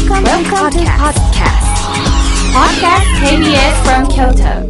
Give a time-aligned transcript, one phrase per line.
[0.00, 1.66] Welcome, Welcome to podcast.
[2.56, 4.64] Podcast KBS from Kyoto.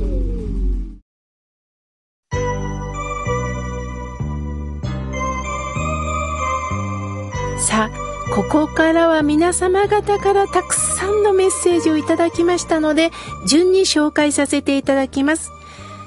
[7.61, 7.91] さあ、
[8.35, 13.11] ここからは皆様方からたくさんのメッセージをいただきましたので、
[13.47, 15.53] 順に紹介させていただきます。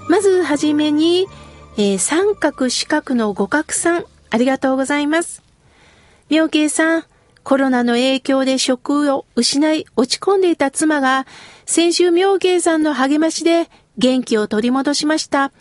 [0.10, 1.28] まずはじめに、
[1.78, 5.42] えー、三角四角の五角さん、ありがとうございます。
[6.30, 7.06] 妙慶さん、
[7.44, 11.28] コロナの影響で職を失い落ち込んでいた妻が、
[11.66, 15.52] 先週妙慶さんの励ましで元気を取り戻しました。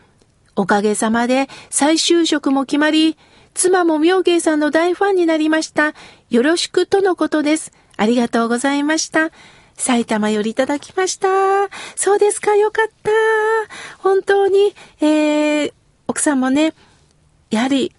[0.54, 3.16] おかげさまで再就職も決まり、
[3.54, 5.94] 妻も妙慶さんの大ファンになりました。
[6.30, 7.72] よろしくとのことです。
[7.96, 9.30] ありがとうございました。
[9.76, 11.28] 埼玉よりいただきました。
[11.96, 13.10] そうですか、よかった。
[13.98, 15.72] 本当に、えー、
[16.06, 16.74] 奥さんもね、
[17.50, 17.92] やはり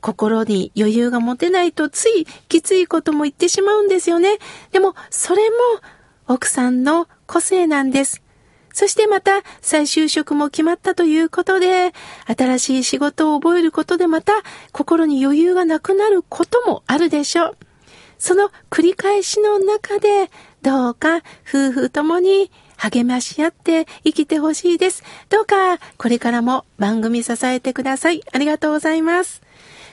[0.00, 4.38] 心に余裕が持てないとついきついことも言ってしまうんですよね。
[4.72, 5.56] でも、それも
[6.28, 8.22] 奥さんの個性なんです。
[8.72, 11.94] そしてまた再就職も決まったということで、
[12.26, 14.34] 新しい仕事を覚えることでまた
[14.70, 17.56] 心に余裕がなくなることもあるでしょう。
[18.18, 25.02] その繰り返しの中で、どうか夫婦ともに励まし合って生きてほしいです。
[25.30, 28.22] どうかこれからも番組支えてください。
[28.32, 29.45] ありがとうございます。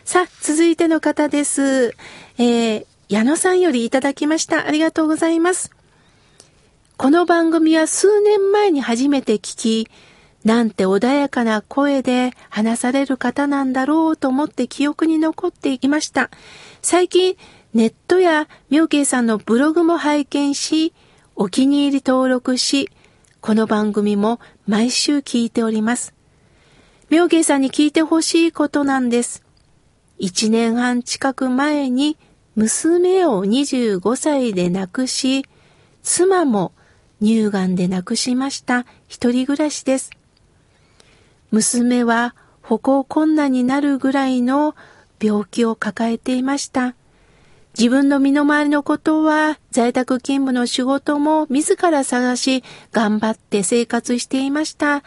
[0.06, 1.96] さあ、続いての方です。
[2.38, 4.68] えー、矢野さんよりいただきました。
[4.68, 5.72] ありがとうございます。
[6.98, 9.88] この番組は数年前に初めて聞き、
[10.44, 16.30] なんて穏やかな声で話される方なんだろうと思って記憶に残っていきました。
[16.82, 17.38] 最近、
[17.74, 20.94] ネットや妙慶さんのブログも拝見し、
[21.38, 22.90] お気に入り登録し、
[23.40, 26.14] この番組も毎週聞いております。
[27.10, 29.43] 妙慶さんに聞いてほしいことなんです。
[30.18, 32.18] 一年半近く前に
[32.56, 35.46] 娘を25歳で亡くし、
[36.04, 36.72] 妻も
[37.22, 40.12] 乳がんで亡くしました一人暮らしです。
[41.52, 44.76] 娘は歩行困難になるぐらいの
[45.22, 46.96] 病気を抱えていました。
[47.78, 55.04] 自分の身の回りのことは在宅勤務の仕事も自ら探し頑張って生活していました。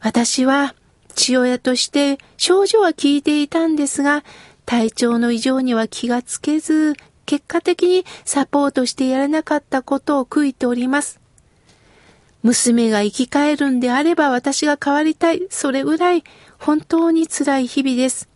[0.00, 0.74] 私は
[1.16, 4.22] 父親として症状は聞いていたんですが、
[4.66, 6.94] 体調の異常には気がつけず、
[7.24, 11.18] 結果的にサポートしてやれなかったことを悔いております。
[12.42, 15.42] 娘が生き返るんであれば私が変わりたい。
[15.50, 16.22] それぐらい
[16.58, 18.28] 本当に辛い日々です。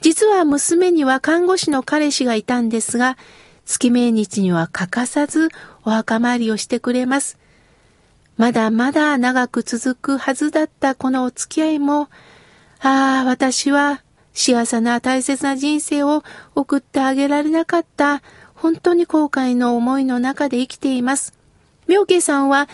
[0.00, 3.16] 実は娘には看護師の彼氏がいたんですが、
[3.64, 5.50] 月命日には欠かさず
[5.84, 7.38] お墓参りをしてくれます。
[8.36, 12.08] まだまだ長く続くはずだったこのお付き合いも、
[12.80, 18.22] ああ、私は幸せな大切な人生を送ってあげられなかった、
[18.54, 21.34] 本当に後悔の思いの中で生きています。
[21.86, 22.68] 妙慶さんは、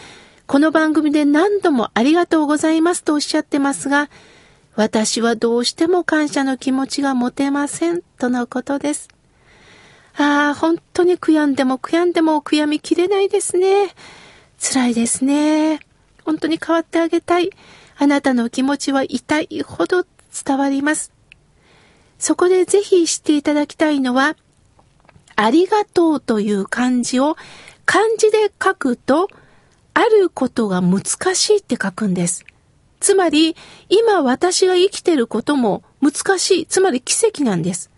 [0.46, 4.08] この番組で何度もありがとうございますとおっしゃってますが、
[4.76, 9.08] 私はどうしても感謝の気持ちが持てません、とのことです。
[10.16, 13.88] ああ、本当に悔やんでも悔やんでも悔やみきれないですね。
[14.58, 15.80] 辛いですね。
[16.24, 17.50] 本当に変わってあげたい。
[17.96, 20.04] あなたの気持ちは痛いほど
[20.44, 21.12] 伝わります。
[22.18, 24.36] そこでぜひ知っていただきたいのは、
[25.36, 27.36] ありがとうという漢字を
[27.86, 29.28] 漢字で書くと、
[29.94, 31.02] あることが難
[31.34, 32.44] しいって書くんです。
[33.00, 33.56] つまり、
[33.88, 36.66] 今私が生きてることも難しい。
[36.66, 37.90] つまり奇跡なんです。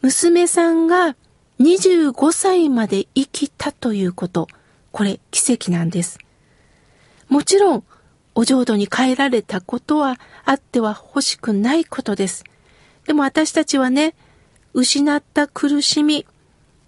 [0.00, 1.16] 娘さんが
[1.60, 4.48] 25歳まで生きたということ。
[4.92, 6.18] これ奇跡なんです。
[7.28, 7.84] もちろん、
[8.34, 12.44] お浄土に帰られたことはあっては欲しくないことです。
[13.06, 14.14] でも私たちはね、
[14.74, 16.26] 失った苦しみ、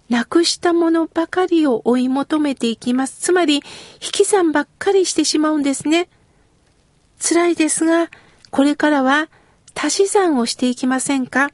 [0.09, 3.19] なくしたものばかりを追い求めていきます。
[3.19, 3.61] つまり、引
[3.99, 6.09] き算ばっかりしてしまうんですね。
[7.19, 8.09] 辛いですが、
[8.51, 9.29] これからは
[9.75, 11.49] 足し算をしていきませんか？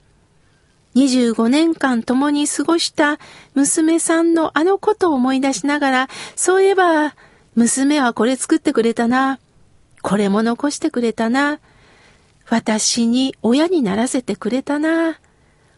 [0.95, 3.19] ?25 年間共に過ごした
[3.53, 7.15] 娘さんのあのことを思い出しながら、そういえば、
[7.55, 9.39] 娘はこれ作ってくれたな。
[10.01, 11.59] これも残してくれたな。
[12.49, 15.19] 私に親にならせてくれたな。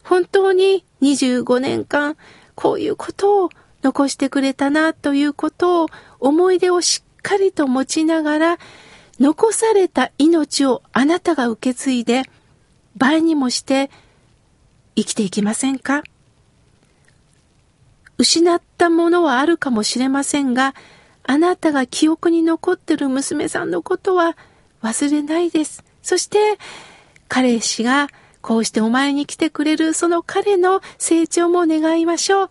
[0.03, 2.17] 本当に25年間
[2.55, 3.49] こういうことを
[3.83, 5.87] 残してくれたなということを
[6.19, 8.57] 思い出をしっかりと持ちながら
[9.19, 12.23] 残された命をあなたが受け継いで
[12.95, 13.89] 倍にもして
[14.95, 16.03] 生きていきませんか？
[18.17, 20.75] 失ったものはあるかもしれませんが
[21.23, 24.37] あなたが記憶に残ってる娘さんのことは
[24.81, 25.83] 忘れないです。
[26.01, 26.57] そして、
[27.29, 28.09] 彼氏が
[28.41, 32.49] こうしてお前に来てくれるその彼の成長も願いましょう。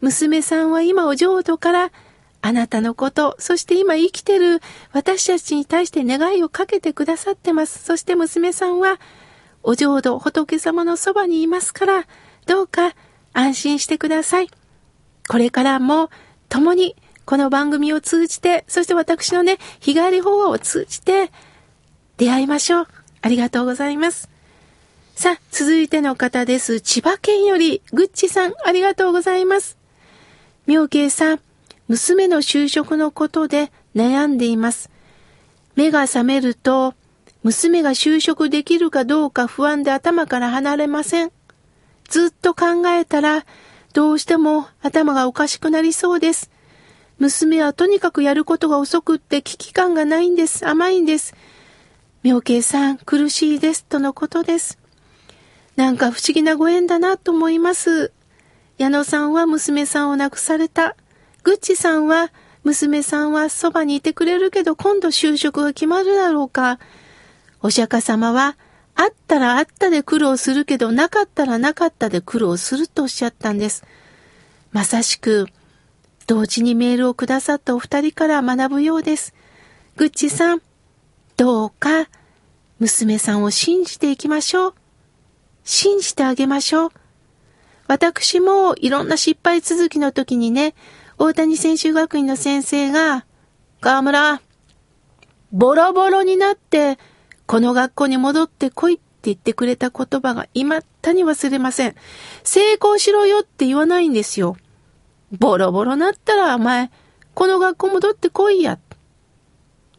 [0.00, 1.92] 娘さんは今お浄土から
[2.42, 4.60] あなたのこと、そして今生きてる
[4.92, 7.82] 私たちに対して願いをかけてくださってます。
[7.84, 9.00] そして娘さんは
[9.62, 12.04] お浄土仏様のそばにいますから、
[12.46, 12.94] どうか
[13.32, 14.48] 安心してください。
[15.28, 16.10] これからも
[16.48, 21.30] 共にこの番組を通じて、そして私のね、日帰り法話を通じて
[22.16, 22.88] 出会いましょう。
[23.20, 24.30] ありがとうございます。
[25.14, 26.80] さあ、続いての方です。
[26.80, 29.76] 千葉県より、ぐっちさん、ありがとうございます。
[30.66, 31.40] 妙慶さん、
[31.88, 34.90] 娘の就職のことで悩んでいます。
[35.74, 36.94] 目が覚めると、
[37.42, 41.32] 娘が就職できるかどうか不安で頭から離れません。
[42.08, 43.44] ずっと考えたら、
[43.92, 46.50] どうしても頭がおかしくなりそうです。
[47.18, 50.66] 娘はとにかくやることが遅くって危機感がないんです。
[50.66, 51.34] 甘いんです。
[52.22, 53.84] 妙慶さん、苦しいです。
[53.84, 54.78] とのことです。
[55.76, 58.12] なんか不思議なご縁だなと思います。
[58.78, 60.96] 矢野さんは娘さんを亡くされた。
[61.42, 62.30] グッチさんは
[62.64, 66.78] 娘さんはそばにいてくれるけど今度就職が決まるだろうか。
[67.62, 68.56] お釈迦様は、
[68.94, 73.84] あったらあったで苦労するけど、なかったらなかったで苦労するとおっしゃったんです。
[74.72, 75.46] まさしく、
[76.26, 79.34] 同時にメールをくださったお二人から学ぶようです。
[79.96, 80.62] グッチさん、
[81.36, 82.08] どうか、
[82.78, 84.74] 娘さんを信じていきましょう。
[85.64, 86.90] 信じてあげましょう。
[87.86, 90.74] 私もいろんな失敗続きの時にね、
[91.18, 93.24] 大谷専修学院の先生が、
[93.80, 94.40] 河村、
[95.52, 96.98] ボロボロになって、
[97.48, 101.94] この学校に戻ってこいって言ってくれた言葉が未だに忘れません。
[102.44, 104.58] 成功しろよって言わないんですよ。
[105.38, 106.90] ボロボロなったらお前、
[107.32, 108.78] この学校戻ってこいや。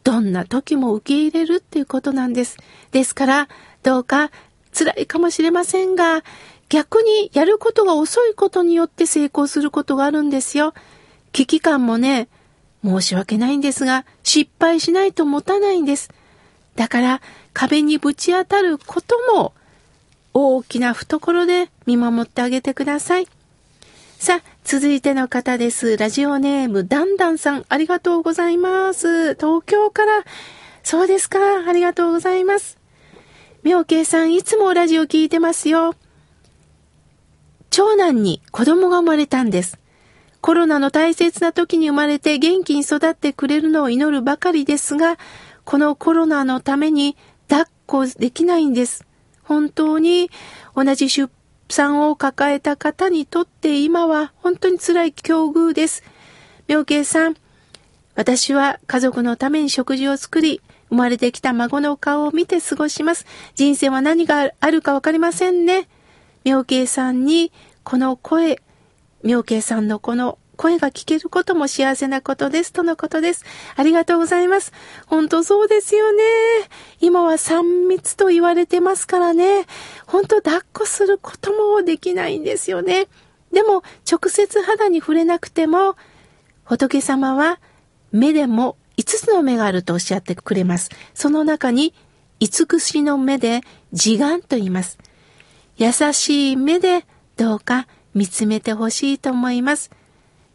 [0.04, 2.56] どんな時も受け入れるっていうことなんです。
[2.92, 3.48] ですから、
[3.82, 4.30] どうか
[4.72, 6.22] 辛いかもしれませんが、
[6.68, 10.72] 逆にやることが遅いことによって成功することがあるんですよ。
[11.32, 12.28] 危機感もね、
[12.84, 16.10] 申し訳ないんですが、失敗しないと持たないんです。
[16.80, 17.20] だから
[17.52, 19.52] 壁にぶち当たることも
[20.32, 23.28] 大きな懐で見守ってあげてください。
[24.18, 25.98] さあ、続いての方です。
[25.98, 29.34] ラジオネーム、ダンダンさん、ありがとうございます。
[29.34, 30.24] 東京から、
[30.82, 31.38] そうですか、
[31.68, 32.78] ありがとうございます。
[33.62, 35.94] 妙慶さん、いつもラジオ聞いてますよ。
[37.68, 39.78] 長男に子供が生まれたんです。
[40.40, 45.18] コロナの大切な時に生まれて元気に育ってくれるのを祈るばかりですが、
[45.64, 47.16] このコロナのために
[47.48, 49.06] 抱っこできないんです。
[49.42, 50.30] 本当に
[50.76, 51.30] 同じ出
[51.68, 56.02] 産を抱えた方にとって今は本当に辛い境遇です。
[56.68, 57.36] 妙慶さん、
[58.14, 63.26] 私は家族のために食事を作り、生まれてきた孫の顔を見て過ごします。
[63.54, 65.88] 人生は何があるかわかりませんね。
[66.44, 67.52] 妙慶さんに
[67.84, 68.60] この声、
[69.22, 72.72] 妙慶さんのこの声が聞けることも幸せなことです。
[72.74, 73.46] とのことです。
[73.76, 74.74] ありがとうございます。
[75.06, 76.22] 本当そうですよね。
[77.00, 79.64] 今は3密と言われてますからね。
[80.06, 83.08] 本当抱っこすることもできないんですよね。
[83.50, 85.96] でも、直接肌に触れなくても、
[86.64, 87.58] 仏様は
[88.12, 90.90] 目でも5つの目があるとおっしゃってくれます。
[91.14, 91.94] その中に、
[92.38, 93.62] 五串の目で
[93.92, 94.98] 自眼と言います。
[95.78, 97.06] 優しい目で
[97.38, 99.90] どうか見つめてほしいと思います。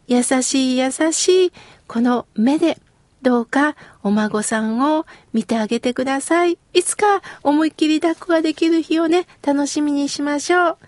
[0.06, 1.52] 優しい優しい
[1.86, 2.78] この目で
[3.22, 6.58] どうかお孫さんを見てあげてください。
[6.72, 10.78] いつか思いっきり抱っこができる日をね、楽しみにしましょう。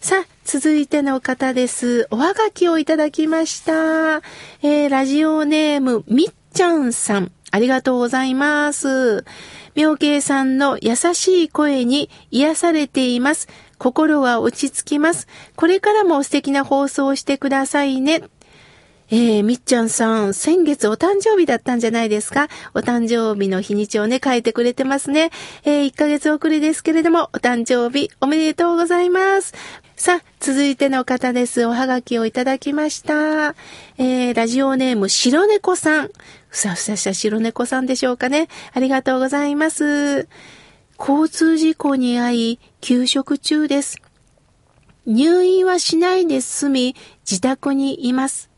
[0.00, 2.06] さあ、続いての方です。
[2.10, 4.16] おはがきをいただきました。
[4.62, 7.32] えー、ラジオネーム、みっちゃんさん。
[7.50, 9.24] ありがとうございます。
[9.74, 13.48] 妙慶さんの優しい声に癒されています。
[13.78, 15.26] 心が落ち着きます。
[15.56, 18.22] これからも素敵な放送をしてくださいね。
[19.12, 22.46] えー、みっちゃんさん、先月お誕生日だったんじゃないですか？
[22.74, 25.30] お誕生日の日にちをね、書いてくれてますね。
[25.64, 29.52] えー、1ヶ月遅れですけれども、お誕生日おめでとうございます。
[29.96, 31.66] さあ、続いての方です。
[31.66, 33.56] おはがきをいただきました。
[33.98, 36.10] えー、ラジオネーム、白猫さん。
[36.48, 38.48] ふさふさした白猫さんでしょうかね。
[38.72, 40.28] ありがとうございます。
[40.98, 43.96] 交通事故に遭い、休職中です。
[45.06, 46.96] 入院はしないで済み、
[47.28, 48.49] 自宅にいます。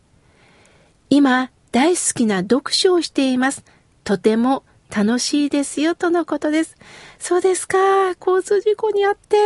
[1.14, 3.64] 今、大好きな読書をしています。
[4.02, 6.78] とても楽しいですよ、とのことです。
[7.19, 7.76] そうですか。
[8.19, 9.37] 交通事故にあって、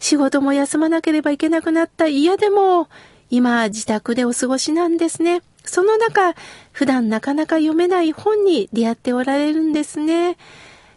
[0.00, 2.90] 仕事も休まなければいけなくなった嫌でも、
[3.30, 5.40] 今自宅でお過ごしなんですね。
[5.64, 6.34] その中、
[6.72, 10.36] 普段なかなか読めない本に出会っておられるんですね。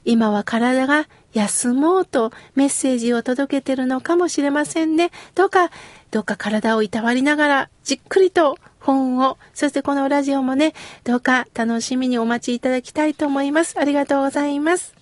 [0.03, 5.11] 今は体が休もうとメッセージを届けてるのかもしれませんね。
[5.35, 5.71] どうか
[6.11, 10.73] どうか体をいたわりながら、じっくりと本を、そしてこのラジオもね、
[11.03, 13.75] どうか楽しみにお待ちいただきたいと思います。
[13.79, 14.93] ありがとうございます。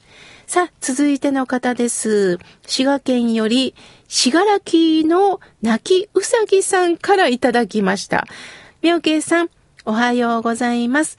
[0.48, 2.40] さあ、続いての方です。
[2.66, 3.76] 滋賀県より、
[4.08, 8.26] しがらきの泣きうさぎさんからいただきました。
[8.82, 9.50] みょうけいさん、
[9.86, 11.18] おはようございます。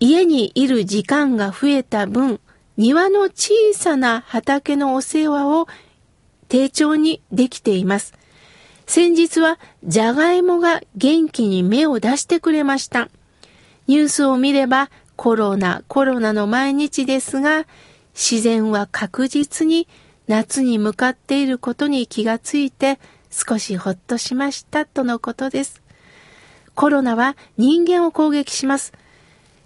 [0.00, 2.40] 家にいる時間が増えた分、
[2.76, 5.68] 庭の小さな畑のお世話を
[6.48, 8.14] 丁重にできています。
[8.94, 13.08] 先日はじゃがいもが元気に芽を出してくれました。
[13.86, 17.64] ニュースを見ればコロナ、コロナの毎日ですが、
[18.12, 19.88] 自然は確実に
[20.28, 25.80] 夏に向かっていることに気がついて少しほっとしましたとのことです。
[26.74, 28.92] コロナは人間を攻撃します。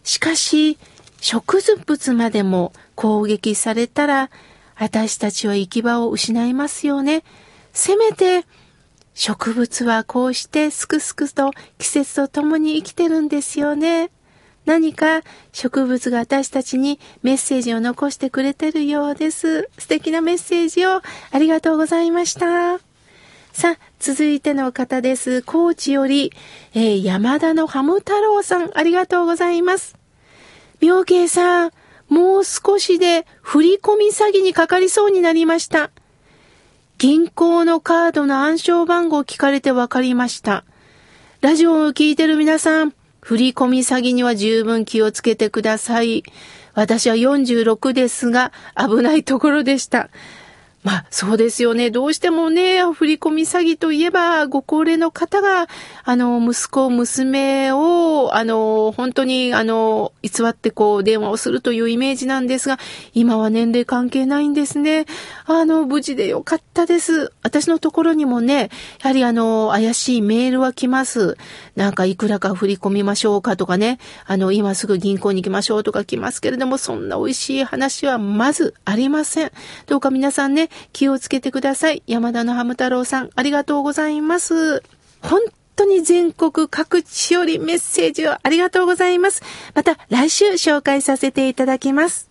[0.05, 0.79] しかし、
[1.21, 4.31] 植物までも攻撃されたら、
[4.77, 7.25] 私たちは行き場を失いますよね。
[7.73, 8.45] せめて、
[9.17, 14.11] 植物はこうしてすくすくと季節とともに生きてるんですよね。
[14.67, 19.71] 何か植物が私たちにメッセージを残してくれてるようです。
[19.79, 22.79] 素敵なメッセージをありがとうございました。
[23.55, 25.41] さあ、続いての方です。
[25.41, 26.31] 高知より、
[26.75, 29.97] えー、山田のハム太郎さん、ありがとうございます。
[30.83, 31.71] 妙慶さん、
[32.09, 35.91] もう少しで振り込み詐欺にかかりそうになりました。
[36.99, 40.65] 銀行のカードの暗証番号を聞かれて分かりました。
[41.43, 46.25] ラジオを聞いてる皆さん、振り込み詐欺には十分気をつけてください。
[46.73, 50.09] 私は46ですが、危ないところでした。
[50.87, 51.91] まあ、そうですよね。
[51.91, 55.67] どうしてもね、振り込み詐欺といえば、ご高齢の方が、
[56.05, 62.79] あの、息子、娘を、あの、本当に、あの、偽ってこう、電話をするというイメージなんですが、
[63.15, 65.07] 今は年齢関係ないんですね。
[65.47, 67.33] あの、無事でよかったです。
[67.43, 68.71] 私のところにもね、
[69.03, 71.37] やはりあの、怪しいメールは来ます。
[71.75, 79.51] なんか、いくらか振り込みましょうかとかね、あの、今すぐ銀行に行きましょうとか来ますけれども、そんな美味しい話はまずありません。
[79.87, 82.03] どうか皆さんね、気をつけてください。
[82.07, 84.83] 山田のハム太郎さん、ありがとうございます。
[85.23, 85.41] 本
[85.77, 89.43] 当に全国各地よりメッセージをありがとうございます。
[89.75, 92.26] また来週紹介させていただきます。